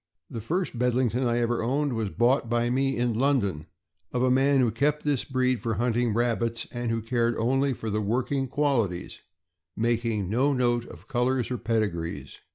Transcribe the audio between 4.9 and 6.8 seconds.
this breed for hunting rabbits,